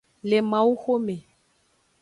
[0.29, 1.15] Le mawu xome.